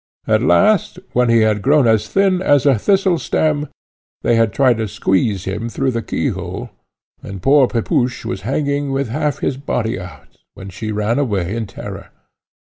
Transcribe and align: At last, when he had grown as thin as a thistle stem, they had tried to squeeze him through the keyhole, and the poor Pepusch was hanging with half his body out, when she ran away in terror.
At 0.25 0.41
last, 0.41 0.97
when 1.13 1.29
he 1.29 1.41
had 1.41 1.61
grown 1.61 1.85
as 1.87 2.07
thin 2.09 2.41
as 2.41 2.65
a 2.65 2.79
thistle 2.79 3.19
stem, 3.19 3.67
they 4.23 4.33
had 4.35 4.51
tried 4.51 4.77
to 4.79 4.87
squeeze 4.87 5.43
him 5.45 5.69
through 5.69 5.91
the 5.91 6.01
keyhole, 6.01 6.71
and 7.21 7.35
the 7.35 7.39
poor 7.41 7.67
Pepusch 7.67 8.25
was 8.25 8.41
hanging 8.41 8.91
with 8.91 9.09
half 9.09 9.41
his 9.41 9.57
body 9.57 9.99
out, 9.99 10.39
when 10.55 10.69
she 10.69 10.91
ran 10.91 11.19
away 11.19 11.55
in 11.55 11.67
terror. 11.67 12.09